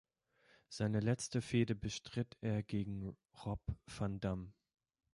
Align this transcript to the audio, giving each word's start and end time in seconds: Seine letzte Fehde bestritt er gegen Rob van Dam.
Seine 0.67 0.99
letzte 0.99 1.43
Fehde 1.43 1.75
bestritt 1.75 2.35
er 2.41 2.63
gegen 2.63 3.15
Rob 3.45 3.61
van 3.85 4.19
Dam. 4.19 4.51